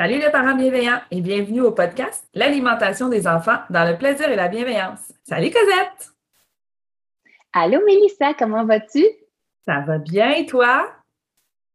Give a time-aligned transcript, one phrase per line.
[0.00, 4.34] Salut les parents bienveillants et bienvenue au podcast L'alimentation des enfants dans le plaisir et
[4.34, 5.12] la bienveillance.
[5.24, 6.14] Salut Cosette!
[7.52, 9.04] Allô Mélissa, comment vas-tu?
[9.66, 10.90] Ça va bien et toi?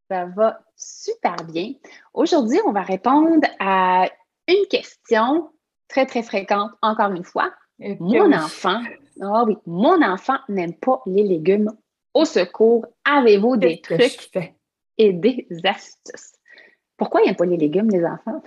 [0.09, 1.73] Ça va super bien.
[2.15, 4.09] Aujourd'hui, on va répondre à
[4.47, 5.51] une question
[5.87, 7.53] très, très fréquente, encore une fois.
[7.77, 8.81] mon enfant,
[9.21, 11.71] ah oui, mon enfant n'aime pas les légumes.
[12.15, 14.31] Au secours, avez-vous des trucs
[14.97, 16.34] et des astuces?
[16.97, 18.41] Pourquoi il n'y a pas les légumes, les enfants?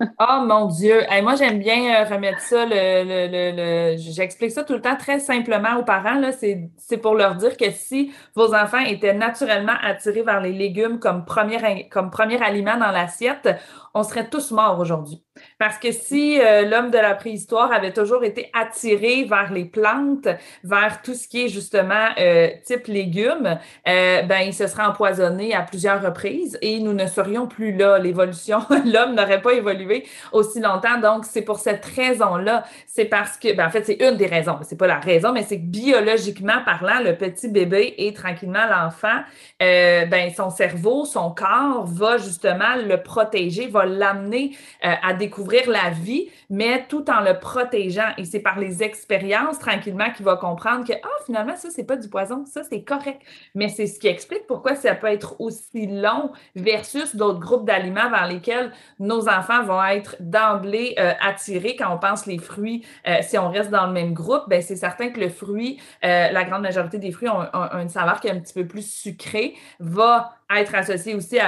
[0.00, 1.02] oh mon Dieu!
[1.22, 2.66] moi, j'aime bien euh, remettre ça.
[2.66, 6.20] Le, J'explique ça tout le temps très simplement aux parents.
[6.32, 11.24] C'est pour leur dire que si vos enfants étaient naturellement attirés vers les légumes comme
[11.24, 13.48] premier, comme premier aliment dans l'assiette,
[13.94, 15.22] on serait tous morts aujourd'hui.
[15.58, 20.28] Parce que si euh, l'homme de la préhistoire avait toujours été attiré vers les plantes,
[20.64, 25.54] vers tout ce qui est justement euh, type légumes, euh, ben il se serait empoisonné
[25.54, 27.98] à plusieurs reprises et nous ne serions plus là.
[27.98, 30.98] L'évolution, l'homme n'aurait pas évolué aussi longtemps.
[30.98, 34.58] Donc c'est pour cette raison-là, c'est parce que, ben, en fait c'est une des raisons,
[34.62, 39.22] c'est pas la raison, mais c'est que biologiquement parlant, le petit bébé et tranquillement l'enfant,
[39.60, 45.90] ben son cerveau, son corps va justement le protéger, va l'amener à des découvrir la
[45.90, 48.12] vie, mais tout en le protégeant.
[48.18, 51.96] Et c'est par les expériences, tranquillement, qu'il va comprendre que, ah, finalement, ça, c'est pas
[51.96, 53.20] du poison, ça, c'est correct.
[53.54, 58.10] Mais c'est ce qui explique pourquoi ça peut être aussi long versus d'autres groupes d'aliments
[58.10, 62.84] vers lesquels nos enfants vont être d'emblée euh, attirés quand on pense les fruits.
[63.06, 66.30] Euh, si on reste dans le même groupe, ben c'est certain que le fruit, euh,
[66.30, 68.88] la grande majorité des fruits ont, ont une saveur qui est un petit peu plus
[68.88, 71.38] sucrée, va être associé aussi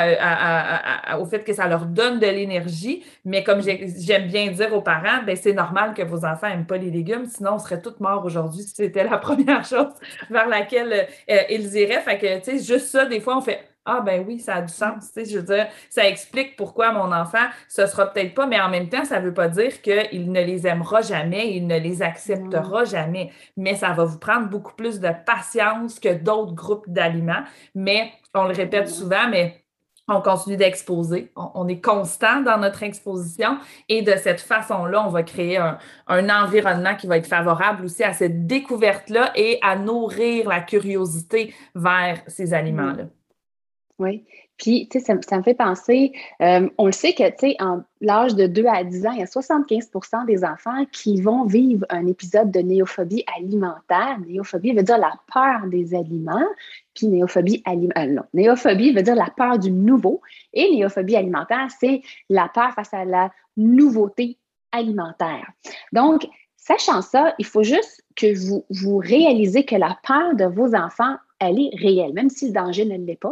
[1.18, 3.04] au fait que ça leur donne de l'énergie.
[3.24, 6.78] Mais comme j'aime bien dire aux parents, ben c'est normal que vos enfants n'aiment pas
[6.78, 9.92] les légumes, sinon on serait tous morts aujourd'hui si c'était la première chose
[10.30, 12.00] vers laquelle euh, ils iraient.
[12.00, 14.62] Fait que, tu sais, juste ça, des fois, on fait ah ben oui, ça a
[14.62, 15.12] du sens.
[15.12, 18.60] Tu sais, je veux dire, ça explique pourquoi mon enfant, ce sera peut-être pas, mais
[18.60, 21.78] en même temps, ça ne veut pas dire qu'il ne les aimera jamais, il ne
[21.78, 23.30] les acceptera jamais.
[23.56, 27.44] Mais ça va vous prendre beaucoup plus de patience que d'autres groupes d'aliments.
[27.74, 29.62] Mais on le répète souvent, mais
[30.08, 31.32] on continue d'exposer.
[31.36, 33.58] On, est constant dans notre exposition
[33.88, 38.04] et de cette façon-là, on va créer un, un, environnement qui va être favorable aussi
[38.04, 43.06] à cette découverte-là et à nourrir la curiosité vers ces aliments-là.
[43.98, 44.24] Oui.
[44.58, 47.82] Puis, tu sais, ça, me fait penser, euh, on le sait que, tu sais, en
[48.00, 51.84] l'âge de 2 à 10 ans, il y a 75% des enfants qui vont vivre
[51.90, 54.18] un épisode de néophobie alimentaire.
[54.26, 56.46] Néophobie veut dire la peur des aliments,
[56.94, 60.22] puis néophobie alimentaire, euh, non, néophobie veut dire la peur du nouveau,
[60.54, 64.38] et néophobie alimentaire, c'est la peur face à la nouveauté
[64.72, 65.50] alimentaire.
[65.92, 66.26] Donc,
[66.56, 71.16] sachant ça, il faut juste que vous, vous réalisez que la peur de vos enfants
[71.38, 73.30] elle est réelle, même si le danger ne l'est pas,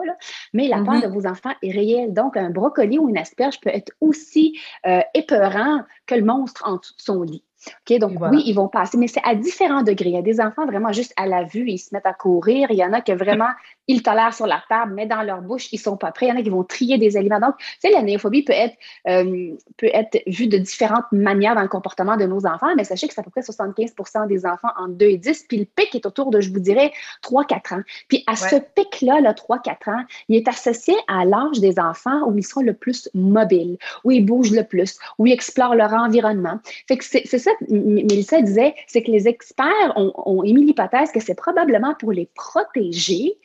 [0.52, 1.02] mais la peur mm-hmm.
[1.02, 2.12] de vos enfants est réelle.
[2.12, 6.76] Donc, un brocoli ou une asperge peut être aussi euh, épeurant que le monstre en
[6.76, 7.44] dessous de son lit.
[7.88, 10.10] OK, donc oui, ils vont passer, mais c'est à différents degrés.
[10.10, 12.68] Il y a des enfants vraiment juste à la vue, ils se mettent à courir.
[12.70, 13.50] Il y en a que vraiment
[13.88, 16.26] ils tolèrent sur la table, mais dans leur bouche, ils sont pas prêts.
[16.26, 17.40] Il y en a qui vont trier des aliments.
[17.40, 18.74] Donc, tu sais, la néophobie peut être,
[19.08, 23.08] euh, peut être vue de différentes manières dans le comportement de nos enfants, mais sachez
[23.08, 23.94] que c'est à peu près 75
[24.28, 26.92] des enfants en 2 et 10, puis le pic est autour de, je vous dirais,
[27.22, 27.82] 3-4 ans.
[28.08, 32.36] Puis à ce pic-là, le 3-4 ans, il est associé à l'âge des enfants où
[32.36, 36.58] ils sont le plus mobiles, où ils bougent le plus, où ils explorent leur environnement.
[36.88, 41.20] Fait que c'est ça, Mélissa disait, c'est que les experts ont, ont émis l'hypothèse que
[41.20, 43.38] c'est probablement pour les protéger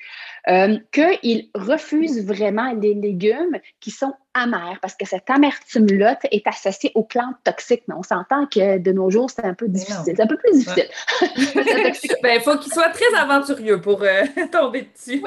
[0.48, 6.92] euh, qu'ils refusent vraiment les légumes qui sont amer parce que cette amertume-là est associée
[6.96, 7.84] aux plantes toxiques.
[7.88, 10.02] Mais on s'entend que de nos jours, c'est un peu difficile.
[10.06, 10.88] C'est un peu plus difficile.
[11.36, 15.22] il ben, faut qu'il soit très aventurieux pour euh, tomber dessus.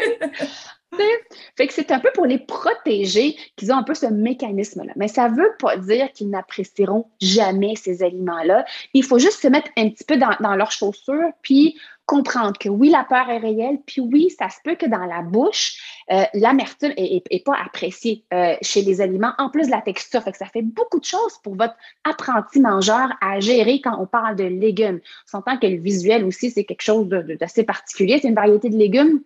[1.56, 4.92] Fait que c'est un peu pour les protéger qu'ils ont un peu ce mécanisme-là.
[4.96, 8.64] Mais ça ne veut pas dire qu'ils n'apprécieront jamais ces aliments-là.
[8.94, 12.90] Il faut juste se mettre un petit peu dans, leurs chaussures, puis comprendre que oui,
[12.90, 16.92] la peur est réelle, puis oui, ça se peut que dans la bouche, euh, l'amertume
[16.98, 20.22] n'est pas appréciée euh, chez les aliments, en plus la texture.
[20.22, 24.06] Fait que ça fait beaucoup de choses pour votre apprenti mangeur à gérer quand on
[24.06, 25.00] parle de légumes.
[25.26, 28.18] On s'entend que le visuel aussi, c'est quelque chose d'assez particulier.
[28.20, 29.22] C'est une variété de légumes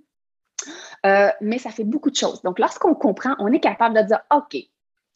[1.05, 2.43] euh, mais ça fait beaucoup de choses.
[2.43, 4.57] Donc, lorsqu'on comprend, on est capable de dire, OK,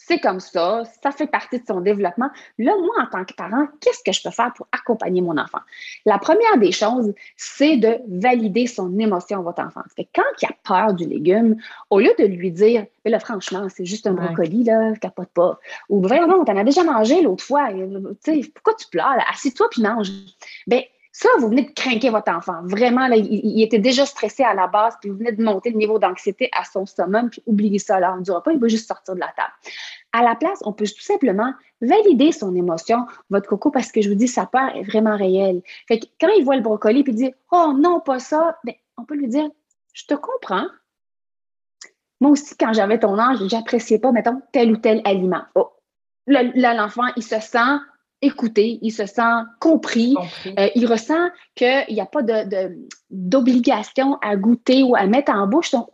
[0.02, 2.31] c'est comme ça, ça fait partie de son développement.
[2.58, 5.61] Là, moi, en tant que parent, qu'est-ce que je peux faire pour accompagner mon enfant?
[6.06, 9.82] La première des choses, c'est de valider son émotion, votre enfant.
[9.94, 11.56] Fait quand il a peur du légume,
[11.91, 15.61] au lieu de lui dire, mais là, franchement, c'est juste un brocoli, là, capote pas.
[15.91, 17.79] Ou, vraiment, t'en as déjà mangé l'autre fois, tu
[18.20, 20.08] sais, pourquoi tu pleures, Assieds-toi puis mange.
[20.67, 20.81] Bien,
[21.20, 22.62] ça, vous venez de craquer votre enfant.
[22.64, 25.76] Vraiment, là, il, était déjà stressé à la base, puis vous venez de monter le
[25.76, 28.69] niveau d'anxiété à son summum, puis oubliez ça, là, on ne dira pas, il va
[28.69, 29.52] juste sortir de la table.
[30.14, 31.52] À la place, on peut tout simplement
[31.82, 35.61] valider son émotion, votre coco, parce que je vous dis, sa peur est vraiment réelle.
[35.88, 38.75] Fait que quand il voit le brocoli, puis il dit, oh non, pas ça, bien,
[38.96, 39.50] on peut lui dire,
[39.93, 40.69] je te comprends.
[42.22, 45.43] Moi aussi, quand j'avais ton âge, j'appréciais pas, mettons, tel ou tel aliment.
[45.55, 45.70] Oh,
[46.26, 47.78] là, l'enfant, il se sent
[48.22, 49.22] écouté, il se sent
[49.61, 50.14] compris,
[50.58, 52.22] euh, il ressent qu'il n'y a pas
[53.11, 55.70] d'obligation à goûter ou à mettre en bouche.
[55.70, 55.88] Donc,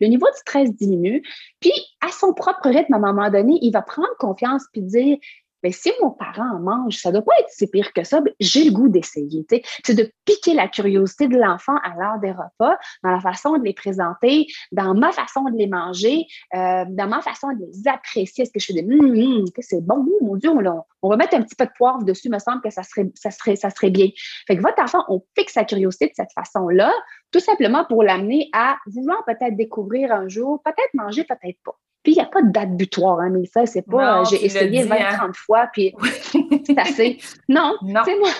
[0.00, 1.22] le niveau de stress diminue.
[1.60, 5.18] Puis, à son propre rythme, à un moment donné, il va prendre confiance puis dire
[5.62, 8.64] mais si mon parent en mange, ça doit pas être si pire que ça, j'ai
[8.64, 9.46] le goût d'essayer.
[9.84, 13.64] C'est de piquer la curiosité de l'enfant à l'heure des repas, dans la façon de
[13.64, 18.44] les présenter, dans ma façon de les manger, euh, dans ma façon de les apprécier.
[18.44, 20.50] Est-ce que je fais des hum, hum, c'est bon, mon Dieu,
[21.02, 23.30] on, va mettre un petit peu de poivre dessus, me semble que ça serait, ça
[23.30, 24.08] serait, ça serait bien.
[24.46, 26.92] Fait que votre enfant, on pique sa curiosité de cette façon-là,
[27.30, 31.78] tout simplement pour l'amener à vouloir peut-être découvrir un jour, peut-être manger, peut-être pas.
[32.02, 34.84] Puis, il n'y a pas de date butoir, hein, mais ça, c'est pas, j'ai essayé
[34.84, 35.32] 20, 30 hein.
[35.34, 35.94] fois, puis
[36.66, 37.18] c'est assez.
[37.48, 38.30] Non, c'est moi.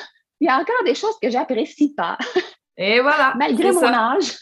[0.41, 2.17] Il y a encore des choses que j'apprécie pas.
[2.79, 3.35] Et voilà.
[3.37, 4.39] Malgré mon âge.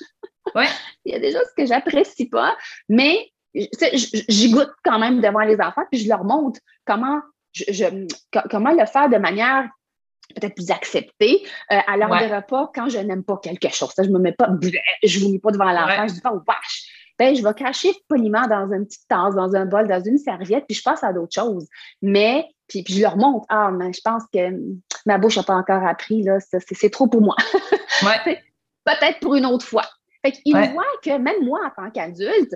[0.55, 0.69] Ouais.
[1.05, 2.57] il y a des choses que j'apprécie pas,
[2.89, 7.21] mais j'y goûte quand même devant les enfants, puis je leur montre comment,
[7.53, 8.07] je,
[8.51, 9.69] comment le faire de manière
[10.35, 11.43] peut-être plus acceptée
[11.73, 13.91] euh, à l'heure des repas quand je n'aime pas quelque chose.
[13.95, 14.49] Ça, je me mets pas,
[15.03, 16.88] je vous mets pas devant l'enfant, je dis pas, wesh,
[17.19, 20.65] ben, je vais cacher poliment dans une petite tasse, dans un bol, dans une serviette,
[20.69, 21.67] puis je passe à d'autres choses.
[22.01, 24.39] Mais, puis, je leur montre, ah, mais je pense que
[25.07, 27.37] ma bouche n'a pas encore appris, là, c'est trop pour moi.
[28.85, 29.85] Peut-être pour une autre fois.
[30.25, 32.55] Fait qu'ils voient que même moi, en tant qu'adulte,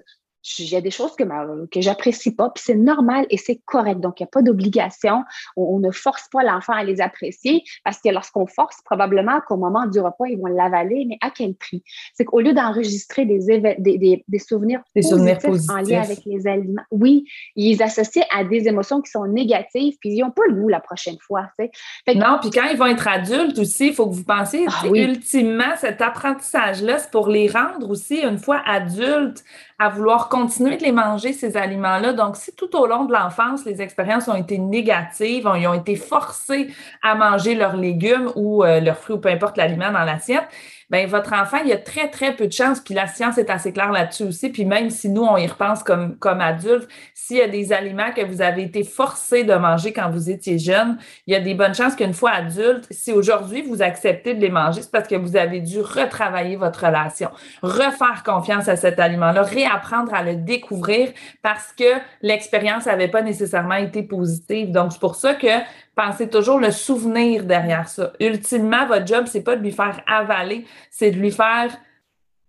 [0.59, 1.25] il y a des choses que,
[1.67, 4.01] que j'apprécie pas, puis c'est normal et c'est correct.
[4.01, 5.23] Donc, il n'y a pas d'obligation.
[5.57, 9.87] On, ne force pas l'enfant à les apprécier parce que lorsqu'on force, probablement qu'au moment
[9.87, 11.83] du repas, ils vont l'avaler, mais à quel prix?
[12.15, 16.47] C'est qu'au lieu d'enregistrer des, des, des, souvenirs, des souvenirs positifs en lien avec les
[16.47, 17.25] aliments, oui,
[17.57, 20.81] ils associent à des émotions qui sont négatives, puis ils n'ont pas le goût la
[20.81, 21.49] prochaine fois.
[21.59, 25.77] non, puis quand ils vont être adultes aussi, il faut que vous pensiez, ah ultimement,
[25.79, 29.45] cet apprentissage-là, c'est pour les rendre aussi, une fois adultes,
[29.83, 32.13] à vouloir continuer de les manger, ces aliments-là.
[32.13, 35.97] Donc, si tout au long de l'enfance, les expériences ont été négatives, ils ont été
[35.97, 36.69] forcés
[37.03, 40.45] à manger leurs légumes ou euh, leurs fruits ou peu importe l'aliment dans l'assiette,
[40.93, 43.49] ben votre enfant, il y a très, très peu de chances, puis la science est
[43.49, 47.39] assez claire là-dessus aussi, puis même si nous, on y repense comme, comme adultes, s'il
[47.39, 50.99] y a des aliments que vous avez été forcés de manger quand vous étiez jeune,
[51.27, 54.51] il y a des bonnes chances qu'une fois adulte, si aujourd'hui vous acceptez de les
[54.51, 57.31] manger, c'est parce que vous avez dû retravailler votre relation,
[57.63, 61.09] refaire confiance à cet aliment-là, réapprendre à le découvrir
[61.41, 64.71] parce que l'expérience n'avait pas nécessairement été positive.
[64.71, 65.47] Donc, c'est pour ça que
[65.95, 68.13] Pensez toujours le souvenir derrière ça.
[68.19, 71.77] Ultimement, votre job, c'est pas de lui faire avaler, c'est de lui faire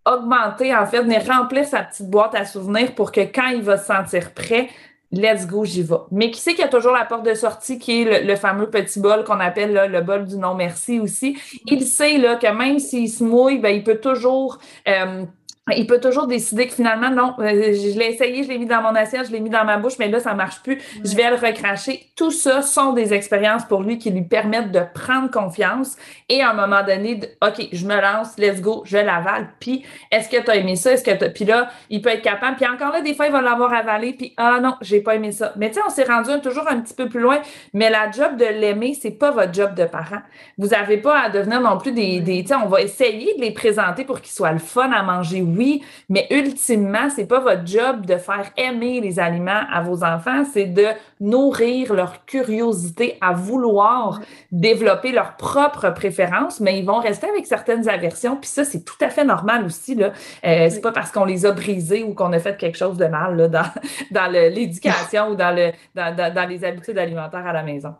[0.05, 3.77] augmenter, en fait, venir remplir sa petite boîte à souvenirs pour que quand il va
[3.77, 4.69] se sentir prêt,
[5.11, 5.95] let's go, j'y vais.
[6.11, 8.69] Mais qui sait qu'il y a toujours la porte de sortie qui est le, fameux
[8.69, 11.37] petit bol qu'on appelle le bol du non merci aussi.
[11.67, 14.57] Il sait que même s'il se mouille, ben, il peut toujours
[14.87, 15.25] euh,
[15.71, 18.81] il peut toujours décider que finalement, non, euh, je l'ai essayé, je l'ai mis dans
[18.81, 20.77] mon assiette, je l'ai mis dans ma bouche, mais là, ça marche plus.
[21.03, 22.07] Je vais le recracher.
[22.17, 25.95] Tout ça sont des expériences pour lui qui lui permettent de prendre confiance
[26.27, 29.47] et à un moment donné, de, OK, je me lance, let's go, je l'avale.
[29.61, 30.91] Puis, est-ce que tu as aimé ça?
[30.91, 32.57] Est-ce que Puis là, il peut être capable.
[32.57, 35.31] Puis encore là, des fois, il va l'avoir avalé, puis ah non, j'ai pas aimé
[35.31, 35.53] ça.
[35.55, 37.39] Mais tu sais, on s'est rendu toujours un petit peu plus loin.
[37.73, 40.21] Mais la job de l'aimer, c'est pas votre job de parent.
[40.57, 43.41] Vous avez pas à devenir non plus des, des tu sais, on va essayer de
[43.41, 47.65] les présenter pour qu'ils soient le fun à manger, oui, mais ultimement, c'est pas votre
[47.65, 50.87] job de faire aimer les aliments à vos enfants, c'est de
[51.19, 57.89] nourrir leur curiosité à vouloir développer leurs propres préférences, mais ils vont rester avec certaines
[57.89, 60.11] aversions, puis ça, c'est tout à fait normal aussi, là.
[60.45, 63.05] Euh, c'est pas parce qu'on les a brisés ou qu'on a fait quelque chose de
[63.05, 63.71] mal, là, dans,
[64.11, 67.95] dans l'éducation ou dans, le, dans, dans les habitudes alimentaires à la maison.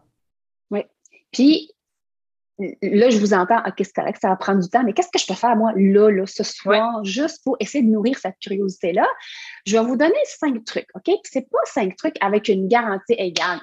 [0.72, 0.86] Oui.
[1.32, 1.73] Puis,
[2.60, 5.20] là, je vous entends, OK, c'est correct, ça va prendre du temps, mais qu'est-ce que
[5.20, 9.08] je peux faire, moi, là, là, ce soir, juste pour essayer de nourrir cette curiosité-là?
[9.66, 11.04] Je vais vous donner cinq trucs, OK?
[11.06, 13.60] Puis c'est pas cinq trucs avec une garantie égale.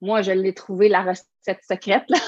[0.00, 2.18] Moi, je l'ai trouvé la recette secrète, là.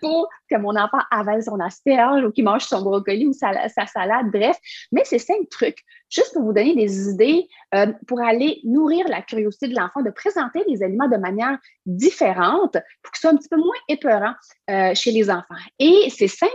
[0.00, 4.26] Pour que mon enfant avale son asperge ou qu'il mange son brocoli ou sa, salade,
[4.32, 4.56] bref.
[4.92, 5.78] Mais c'est cinq trucs,
[6.10, 10.10] juste pour vous donner des idées euh, pour aller nourrir la curiosité de l'enfant, de
[10.10, 14.34] présenter les aliments de manière différente pour que ce soit un petit peu moins épeurant
[14.70, 15.54] euh, chez les enfants.
[15.78, 16.50] Et ces cinq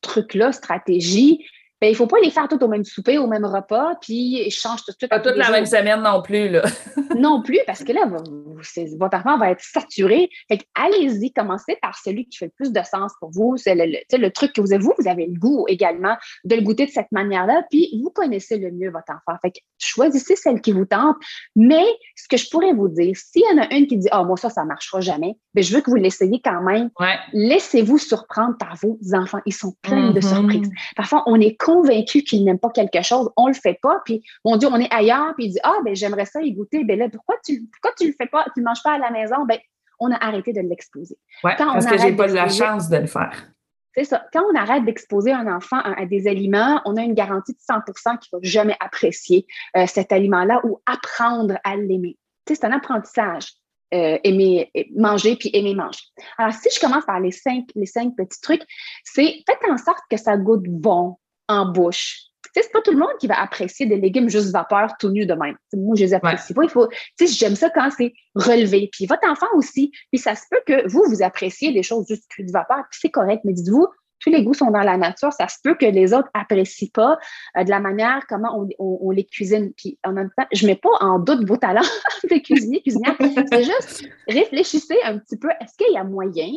[0.00, 1.44] trucs-là, stratégies,
[1.80, 4.44] ben, il ne faut pas les faire toutes au même souper, au même repas, puis
[4.46, 5.10] ils changent tout de suite.
[5.10, 6.62] Pas toute la même semaine non plus, là.
[7.16, 10.28] non plus, parce que là, votre enfant va être saturé.
[10.48, 13.56] Fait allez-y, commencez par celui qui fait le plus de sens pour vous.
[13.56, 16.62] C'est le, le, truc que vous avez, vous, vous avez le goût également de le
[16.62, 19.38] goûter de cette manière-là, puis vous connaissez le mieux votre enfant.
[19.40, 21.16] Fait que choisissez celle qui vous tente.
[21.56, 21.84] Mais
[22.16, 24.26] ce que je pourrais vous dire, s'il y en a une qui dit, ah, oh,
[24.26, 26.90] moi, ça, ça ne marchera jamais, bien, je veux que vous l'essayiez quand même.
[27.32, 29.40] Laissez-vous surprendre par vos enfants.
[29.46, 30.34] Ils sont pleins de mm-hmm.
[30.34, 30.70] surprises.
[30.96, 34.56] Parfois, on est convaincu qu'il n'aime pas quelque chose, on le fait pas, puis mon
[34.56, 36.84] Dieu, on est ailleurs, puis il dit Ah, ben j'aimerais ça y goûter.
[36.84, 39.10] Ben là, pourquoi tu pourquoi tu le fais pas, tu ne manges pas à la
[39.10, 39.44] maison?
[39.46, 39.58] Ben,
[40.00, 41.18] on a arrêté de l'exposer.
[41.44, 43.46] Oui, parce que j'ai pas la chance de le faire.
[43.94, 44.24] C'est ça.
[44.32, 48.18] Quand on arrête d'exposer un enfant à, des aliments, on a une garantie de 100%
[48.18, 49.46] qu'il ne va jamais apprécier
[49.76, 52.16] euh, cet aliment-là ou apprendre à l'aimer.
[52.46, 53.52] c'est un apprentissage.
[53.92, 56.02] Euh, aimer manger puis aimer manger.
[56.38, 58.62] Alors, si je commence par les cinq, les cinq petits trucs,
[59.02, 61.16] c'est faites en sorte que ça goûte bon,
[61.50, 62.20] en bouche.
[62.54, 65.34] c'est pas tout le monde qui va apprécier des légumes juste vapeur tout nu de
[65.34, 65.56] même.
[65.74, 66.62] moi, je les apprécie pas.
[66.62, 66.88] Il faut,
[67.20, 68.88] j'aime ça quand c'est relevé.
[68.92, 69.90] Puis votre enfant aussi.
[70.12, 73.00] Puis ça se peut que vous, vous appréciez des choses juste cuites de vapeur, puis
[73.02, 73.42] c'est correct.
[73.44, 73.86] Mais dites-vous,
[74.20, 75.32] tous les goûts sont dans la nature.
[75.32, 77.18] Ça se peut que les autres apprécient pas
[77.56, 79.72] euh, de la manière comment on, les cuisine.
[79.76, 81.80] Puis en même temps, je mets pas en doute vos talents
[82.30, 83.16] de cuisinier, cuisinière.
[83.18, 85.48] C'est juste réfléchissez un petit peu.
[85.60, 86.52] Est-ce qu'il y a moyen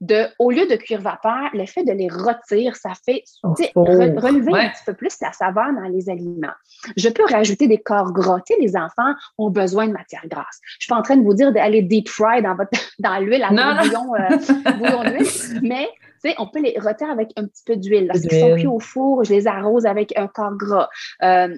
[0.00, 4.52] de, au lieu de cuire vapeur, le fait de les rôtir, ça fait oh, relever
[4.52, 6.52] un petit peu plus la saveur dans les aliments.
[6.96, 8.40] Je peux rajouter des corps gras.
[8.46, 10.60] Tu sais, les enfants ont besoin de matière grasse.
[10.78, 13.42] Je suis pas en train de vous dire d'aller deep fry dans, votre, dans l'huile,
[13.42, 15.88] à bouillon, euh, bouillon d'huile, mais
[16.22, 18.06] tu sais, on peut les rôtir avec un petit peu d'huile.
[18.06, 20.88] Lorsqu'ils sont cuits au four, je les arrose avec un corps gras.
[21.22, 21.56] Euh,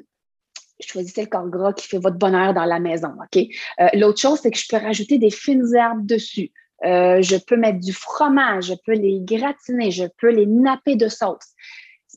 [0.81, 3.45] choisissez le corps gras qui fait votre bonheur dans la maison, OK?
[3.81, 6.53] Euh, l'autre chose, c'est que je peux rajouter des fines herbes dessus.
[6.85, 11.09] Euh, je peux mettre du fromage, je peux les gratiner, je peux les napper de
[11.09, 11.55] sauce.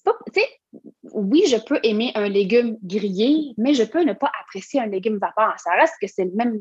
[0.03, 0.13] Pas,
[1.11, 5.17] oui, je peux aimer un légume grillé, mais je peux ne pas apprécier un légume
[5.17, 5.53] vapeur.
[5.59, 6.53] Ça reste que c'est le même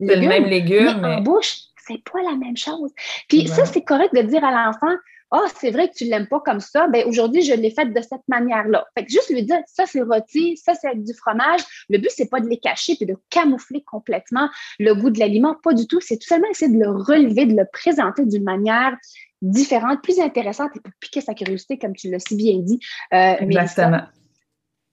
[0.00, 0.22] légume.
[0.22, 1.00] le même légume.
[1.00, 2.90] Mais, en bouche, c'est pas la même chose.
[3.28, 4.94] Puis ça, c'est correct de dire à l'enfant,
[5.32, 6.86] ah, oh, c'est vrai que tu ne l'aimes pas comme ça.
[6.86, 8.86] Ben, aujourd'hui, je l'ai fait de cette manière-là.
[8.96, 11.60] Fait que juste lui dire, ça, c'est rôti, ça, c'est avec du fromage.
[11.88, 15.56] Le but, c'est pas de les cacher puis de camoufler complètement le goût de l'aliment.
[15.62, 16.00] Pas du tout.
[16.00, 18.96] C'est tout simplement essayer de le relever, de le présenter d'une manière
[19.42, 22.78] différente, plus intéressante et pour piquer sa curiosité, comme tu l'as si bien dit.
[23.12, 24.02] Euh, Exactement.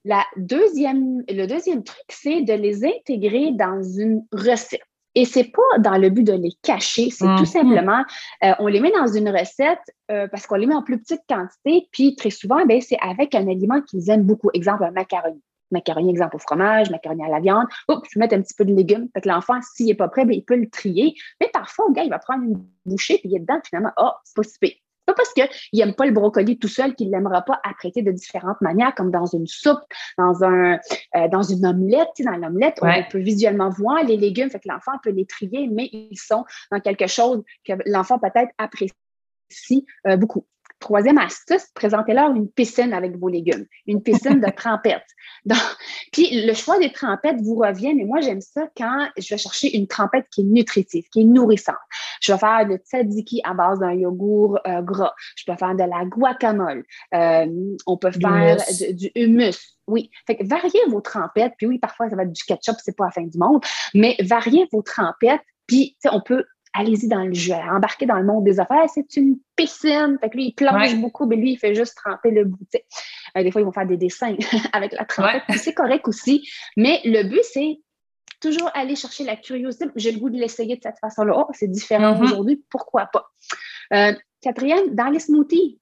[0.06, 4.82] La deuxième, le deuxième truc, c'est de les intégrer dans une recette.
[5.16, 7.46] Et c'est pas dans le but de les cacher, c'est tout mm-hmm.
[7.46, 8.04] simplement,
[8.44, 9.80] euh, on les met dans une recette
[10.12, 13.36] euh, parce qu'on les met en plus petite quantité, puis très souvent, ben, c'est avec
[13.36, 14.50] un aliment qu'ils aiment beaucoup.
[14.54, 15.42] Exemple, un macaroni.
[15.72, 17.66] Macaroni, exemple au fromage, macaroni à la viande.
[17.90, 19.08] Oups, je vais mettre un petit peu de légumes.
[19.14, 21.16] Fait que l'enfant, s'il n'est pas prêt, ben, il peut le trier.
[21.42, 24.12] Mais parfois, le gars, il va prendre une bouchée, puis il est dedans, finalement, oh,
[24.24, 27.42] c'est pas si pas parce qu'il n'aime pas le brocoli tout seul qu'il ne l'aimera
[27.42, 29.82] pas apprêter de différentes manières, comme dans une soupe,
[30.18, 30.80] dans, un,
[31.16, 32.10] euh, dans une omelette.
[32.20, 35.90] Dans l'omelette, on peut visuellement voir les légumes, fait que l'enfant peut les trier, mais
[35.92, 40.46] ils sont dans quelque chose que l'enfant peut-être apprécie euh, beaucoup.
[40.84, 45.08] Troisième astuce, présentez-leur une piscine avec vos légumes, une piscine de trempettes.
[46.12, 49.78] puis le choix des trempettes vous revient, mais moi j'aime ça quand je vais chercher
[49.78, 51.78] une trempette qui est nutritive, qui est nourrissante.
[52.20, 55.14] Je vais faire de tzatziki à base d'un yogourt euh, gras.
[55.38, 56.84] Je peux faire de la guacamole.
[57.14, 57.46] Euh,
[57.88, 58.58] on peut faire
[58.92, 59.78] du hummus.
[59.88, 61.54] Oui, fait que variez vos trempettes.
[61.58, 63.64] Puis oui, parfois ça va être du ketchup, c'est pas la fin du monde,
[63.94, 65.40] mais variez vos trempettes.
[65.66, 68.86] Puis, on peut allez-y dans le jeu, embarquer dans le monde des affaires.
[68.94, 70.18] C'est une piscine.
[70.20, 72.68] Fait que lui, il plonge beaucoup, mais lui, il fait juste tremper le bout.
[73.38, 74.36] Euh, des fois, ils vont faire des dessins
[74.74, 75.44] avec la trempette.
[75.58, 76.48] C'est correct aussi.
[76.76, 77.80] Mais le but, c'est
[78.42, 79.86] toujours aller chercher la curiosité.
[79.96, 81.34] J'ai le goût de l'essayer de cette façon-là.
[81.38, 82.24] Oh, c'est différent mm-hmm.
[82.24, 82.64] aujourd'hui.
[82.70, 83.32] Pourquoi pas?
[83.94, 85.80] Euh, quatrième, dans les smoothies.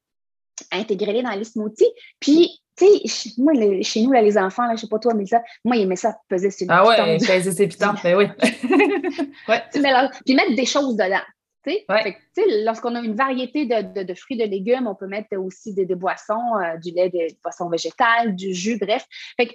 [0.72, 1.92] Intégrez-les dans les smoothies.
[2.20, 5.26] Puis, tu sais, moi, chez nous, là, les enfants, là, je sais pas toi, mais
[5.26, 8.18] ça, moi, ils aimaient ça peser sur le Ah ouais, peser ses pitons, mais ben
[8.18, 8.26] oui.
[9.48, 9.64] ouais.
[10.26, 11.22] puis mettre des choses dedans.
[12.66, 15.96] Lorsqu'on a une variété de, de, fruits, de légumes, on peut mettre aussi des, des
[15.96, 19.06] boissons, euh, du lait, des boissons végétales, du jus, bref.
[19.38, 19.54] Fait que,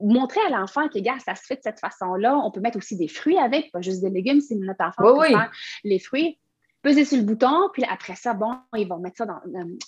[0.00, 2.36] montrer à l'enfant que, gars, ça se fait de cette façon-là.
[2.36, 5.26] On peut mettre aussi des fruits avec, pas juste des légumes, si notre enfant peut
[5.26, 5.50] faire
[5.84, 6.38] les fruits.
[6.82, 9.40] Peser sur le bouton, puis après ça, bon, ils vont mettre ça dans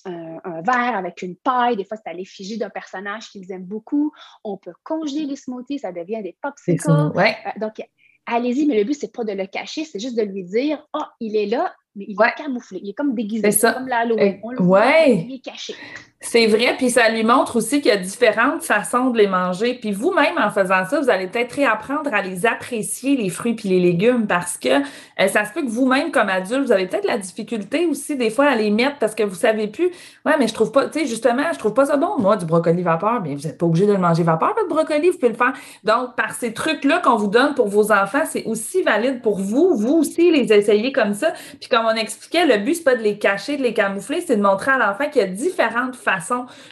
[0.05, 1.77] un, verre avec une paille.
[1.77, 4.13] Des fois, c'est à l'effigie d'un personnage qu'ils aiment beaucoup.
[4.43, 6.91] On peut congeler les smoothies, ça devient des popsicles.
[7.15, 7.37] Ouais.
[7.47, 7.81] Euh, donc,
[8.27, 10.99] allez-y, mais le but, c'est pas de le cacher, c'est juste de lui dire, ah,
[11.01, 14.41] oh, il est là, mais il est camouflé, il est comme déguisé, c'est comme l'Halloween.
[14.43, 15.75] On le voit, il est caché.
[16.23, 19.79] C'est vrai, puis ça lui montre aussi qu'il y a différentes façons de les manger.
[19.81, 23.71] Puis vous-même, en faisant ça, vous allez peut-être réapprendre à les apprécier, les fruits puis
[23.71, 27.07] les légumes, parce que euh, ça se peut que vous-même, comme adulte, vous avez peut-être
[27.07, 29.91] la difficulté aussi, des fois, à les mettre parce que vous savez plus.
[30.27, 32.45] Ouais, mais je trouve pas, tu sais, justement, je trouve pas ça bon, moi, du
[32.45, 33.23] brocoli vapeur.
[33.23, 35.55] Bien, vous n'êtes pas obligé de le manger vapeur, votre brocoli, vous pouvez le faire.
[35.85, 39.75] Donc, par ces trucs-là qu'on vous donne pour vos enfants, c'est aussi valide pour vous.
[39.75, 41.33] Vous aussi, les essayer comme ça.
[41.59, 44.37] Puis comme on expliquait, le but, c'est pas de les cacher, de les camoufler, c'est
[44.37, 46.10] de montrer à l'enfant qu'il y a différentes façons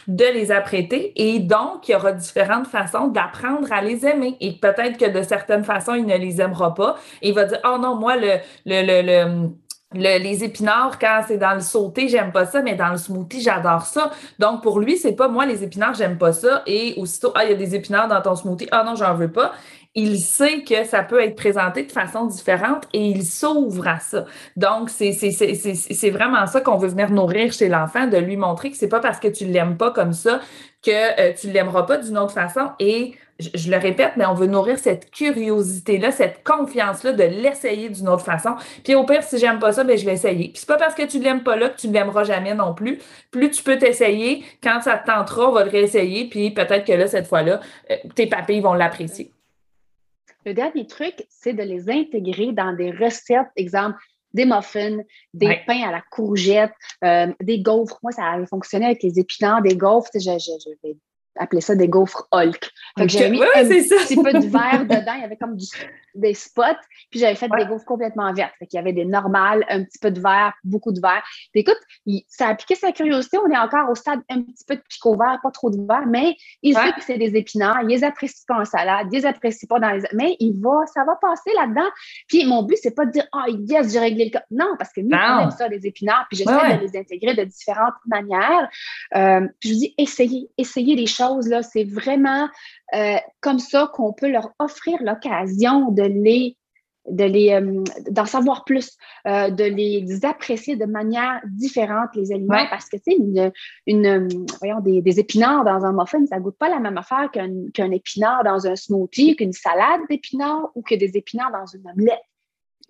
[0.07, 4.53] de les apprêter et donc il y aura différentes façons d'apprendre à les aimer et
[4.53, 7.77] peut-être que de certaines façons il ne les aimera pas et il va dire oh
[7.79, 9.49] non moi le le, le,
[9.93, 13.81] les épinards, quand c'est dans le sauté, j'aime pas ça, mais dans le smoothie, j'adore
[13.81, 14.11] ça.
[14.37, 16.61] Donc, pour lui, c'est pas moi, les épinards, j'aime pas ça.
[16.67, 18.67] Et aussitôt, ah, il y a des épinards dans ton smoothie.
[18.71, 19.53] Ah non, j'en veux pas
[19.95, 24.25] il sait que ça peut être présenté de façon différente et il s'ouvre à ça.
[24.55, 28.87] Donc, c'est vraiment ça qu'on veut venir nourrir chez l'enfant, de lui montrer que c'est
[28.87, 30.41] pas parce que tu l'aimes pas comme ça
[30.83, 32.69] que euh, tu l'aimeras pas d'une autre façon.
[32.79, 38.09] Et je, le répète, mais on veut nourrir cette curiosité-là, cette confiance-là de l'essayer d'une
[38.09, 38.55] autre façon.
[38.83, 40.49] Puis au pire, si j'aime pas ça, ben je vais essayer.
[40.49, 42.73] Puis c'est pas parce que tu l'aimes pas là que tu ne l'aimeras jamais non
[42.73, 42.99] plus.
[43.31, 46.29] Plus tu peux t'essayer, quand ça te tentera, on va le réessayer.
[46.29, 47.59] Puis peut-être que là, cette fois-là,
[47.91, 49.33] euh, tes papilles vont l'apprécier.
[50.45, 53.97] Le dernier truc, c'est de les intégrer dans des recettes, exemple,
[54.33, 54.99] des muffins,
[55.33, 56.71] des pains à la courgette,
[57.03, 57.99] euh, des gaufres.
[58.03, 60.11] Moi, ça avait fonctionné avec les épinards, des gaufres.
[60.13, 60.97] Je, je, vais
[61.37, 62.71] appeler ça des gaufres Hulk.
[63.05, 65.13] J'ai mis un petit peu de verre dedans.
[65.15, 65.57] Il y avait comme
[66.15, 66.63] des spots.
[67.11, 68.53] Puis j'avais fait des gaufres complètement vertes.
[68.59, 71.23] Fait qu'il y avait des normales, un petit peu de verre, beaucoup de verre.
[71.53, 71.79] écoute,
[72.27, 73.37] ça a piqué sa curiosité.
[73.37, 76.07] On est encore au stade un petit peu de picot vert, pas trop de verre,
[76.07, 77.83] mais il sait que c'est des épinards.
[77.83, 80.03] Il les apprécie pas en salade, il les apprécie pas dans les.
[80.13, 81.89] Mais il va, ça va passer là-dedans.
[82.27, 84.43] Puis mon but, c'est pas de dire Ah, oh, yes, j'ai réglé le cas.
[84.51, 86.25] Non, parce que nous, on aime ça, des épinards.
[86.29, 88.69] Puis j'essaie de les intégrer de différentes manières.
[89.15, 91.61] Euh, puis je vous dis, essayez, essayez les choses là.
[91.63, 92.47] C'est vraiment
[92.95, 96.57] euh, comme ça qu'on peut leur offrir l'occasion de les
[97.09, 102.65] de les euh, d'en savoir plus, euh, de les apprécier de manière différente les aliments.
[102.69, 103.51] Parce que tu sais une,
[103.87, 108.43] une voyons des, épinards dans un muffin ça goûte pas la même affaire qu'un épinard
[108.43, 112.21] dans un smoothie qu'une salade d'épinards ou que des épinards dans une omelette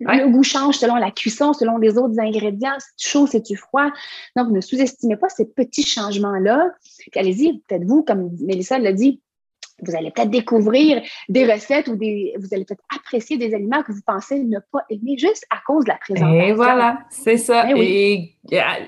[0.00, 3.90] le goût change selon la cuisson, selon les autres ingrédients, c'est chaud, c'est froid.
[4.36, 6.70] Donc, ne sous-estimez pas ces petits changements-là.
[7.14, 9.20] Allez-y, peut-être vous, comme Mélissa l'a dit,
[9.82, 13.92] vous allez peut-être découvrir des recettes ou des, vous allez peut-être apprécier des aliments que
[13.92, 16.40] vous pensez ne pas aimer juste à cause de la présentation.
[16.40, 17.64] Et voilà, c'est ça.
[17.64, 18.34] Ben Et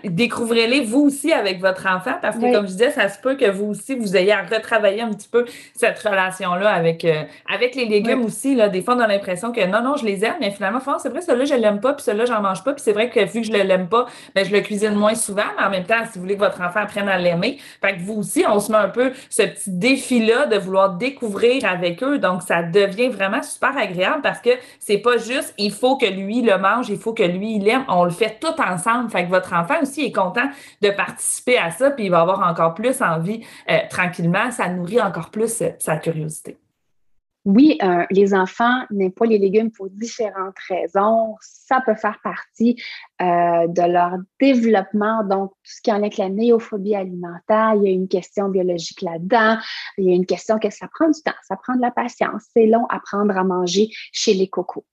[0.04, 3.50] découvrez-les vous aussi avec votre enfant parce que, comme je disais, ça se peut que
[3.50, 7.86] vous aussi, vous ayez à retravailler un petit peu cette relation-là avec, euh, avec les
[7.86, 8.54] légumes aussi.
[8.54, 8.68] Là.
[8.68, 11.20] Des fois, on a l'impression que non, non, je les aime, mais finalement, c'est vrai,
[11.20, 12.72] celui-là, je l'aime pas, puis celui-là, j'en mange pas.
[12.72, 15.14] Puis c'est vrai que vu que je ne l'aime pas, ben, je le cuisine moins
[15.14, 17.96] souvent, mais en même temps, si vous voulez que votre enfant apprenne à l'aimer, fait
[17.96, 22.02] que vous aussi, on se met un peu ce petit défi-là de vouloir découvrir avec
[22.02, 22.18] eux.
[22.18, 26.42] Donc, ça devient vraiment super agréable parce que c'est pas juste il faut que lui
[26.42, 27.84] le mange, il faut que lui il l'aime.
[27.88, 29.10] On le fait tout ensemble.
[29.10, 30.48] Fait que votre enfant aussi est content
[30.80, 34.50] de participer à ça, puis il va avoir encore plus envie euh, tranquillement.
[34.50, 36.61] Ça nourrit encore plus euh, sa curiosité.
[37.44, 41.34] Oui, euh, les enfants n'aiment pas les légumes pour différentes raisons.
[41.40, 42.76] Ça peut faire partie
[43.20, 45.24] de leur développement.
[45.24, 49.02] Donc, tout ce qui en est la néophobie alimentaire, il y a une question biologique
[49.02, 49.58] là-dedans.
[49.98, 52.42] Il y a une question que ça prend du temps, ça prend de la patience.
[52.52, 54.84] C'est long apprendre à manger chez les cocos.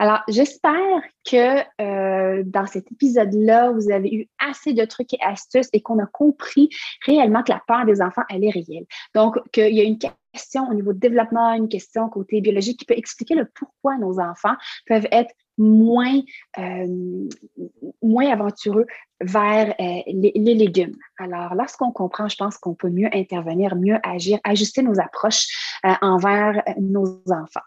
[0.00, 5.68] Alors, j'espère que euh, dans cet épisode-là, vous avez eu assez de trucs et astuces
[5.72, 6.68] et qu'on a compris
[7.04, 8.86] réellement que la peur des enfants, elle est réelle.
[9.14, 12.84] Donc, qu'il y a une question au niveau de développement, une question côté biologique qui
[12.84, 14.54] peut expliquer le pourquoi nos enfants
[14.86, 16.20] peuvent être moins,
[16.58, 17.28] euh,
[18.00, 18.86] moins aventureux
[19.20, 20.94] vers euh, les, les, légumes.
[21.18, 25.48] Alors, lorsqu'on comprend, je pense qu'on peut mieux intervenir, mieux agir, ajuster nos approches
[26.00, 27.66] envers nos enfants.